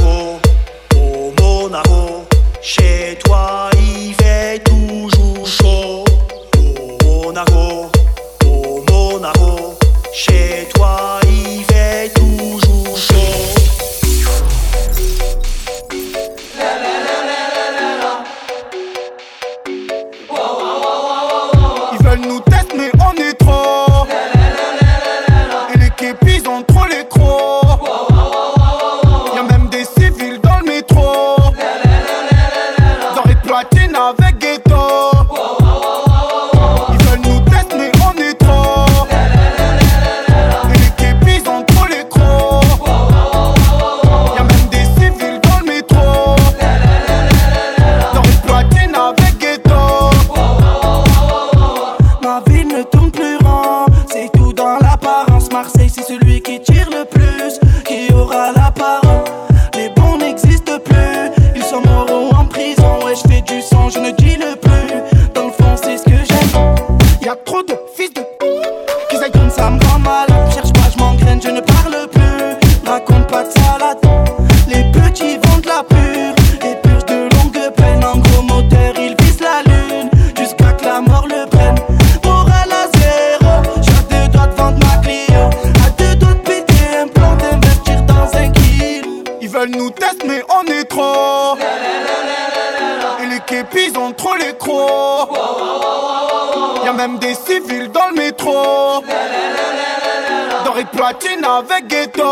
Monaco, 0.00 0.40
au 0.96 1.32
Monaco, 1.40 2.24
chez 2.62 3.18
toi 3.24 3.68
il 3.76 4.14
fait 4.14 4.62
toujours 4.64 5.46
chaud. 5.46 6.04
Au 6.56 7.24
Monaco, 7.24 7.90
au 8.46 8.84
Monaco, 8.90 9.74
chez 10.14 10.68
toi. 10.74 11.11
celui 56.12 56.40
qui 56.42 56.60
tire 56.60 56.88
le 56.90 57.04
plus 57.04 57.58
qui 57.86 58.12
aura 58.12 58.52
la 58.52 58.70
parole. 58.70 59.24
Les 59.74 59.88
bons 59.90 60.18
n'existent 60.18 60.78
plus, 60.84 61.30
ils 61.54 61.62
sont 61.62 61.80
morts 61.86 62.06
ou 62.10 62.34
en 62.34 62.44
prison. 62.44 62.98
Ouais, 63.04 63.14
je 63.14 63.28
fais 63.28 63.40
du 63.42 63.62
sang, 63.62 63.88
je 63.88 63.98
ne 63.98 64.10
dis 64.10 64.36
le 64.36 64.56
plus. 64.56 65.30
Dans 65.34 65.46
le 65.46 65.52
fond, 65.52 65.74
c'est 65.82 65.96
ce 65.96 66.04
que 66.04 66.18
j'aime. 66.28 66.74
Y 67.22 67.28
a 67.28 67.36
trop 67.44 67.62
de 67.62 67.74
fils 67.96 68.12
de 68.14 68.22
qui 69.08 69.16
s'aillent 69.16 69.32
comme 69.32 69.50
ça 69.50 69.70
me 69.70 69.82
rend 69.86 69.98
mal. 70.00 70.26
Cherche 70.54 70.72
pas, 70.72 70.88
je 70.92 70.98
m'engraine, 70.98 71.40
je 71.42 71.50
ne 71.50 71.60
parle 71.60 72.08
plus. 72.10 72.90
Raconte 72.90 73.26
pas 73.28 73.44
de 73.44 73.50
salade. 73.50 73.98
Les 74.68 74.84
petits 74.92 75.38
vendent 75.44 75.66
la 75.66 75.82
pure 75.82 76.34
et 76.68 76.74
purge 76.82 77.06
de 77.06 77.28
longue 77.34 77.72
peine. 77.76 78.04
En 78.04 78.18
gros 78.18 78.42
moteur, 78.42 78.92
ils 78.96 79.16
visent 79.20 79.40
la 79.40 79.62
lune 79.62 80.10
jusqu'à 80.38 80.72
que 80.72 80.84
la 80.84 81.00
mort 81.00 81.26
le 81.26 81.48
prenne. 81.48 81.76
Nous 89.82 89.90
tester, 89.90 90.26
mais 90.26 90.42
on 90.48 90.62
est. 90.70 90.82
Et 93.22 93.26
les 93.26 93.40
képis 93.40 93.92
ont 93.98 94.12
trop 94.12 94.34
les 94.36 94.54
crocs. 94.56 95.30
Y'a 96.84 96.92
même 96.92 97.18
des 97.18 97.34
civils 97.34 97.90
dans 97.90 98.08
le 98.10 98.16
métro. 98.16 99.02
Doré 100.64 100.84
platine 100.84 101.44
avec 101.44 101.86
ghetto. 101.88 102.22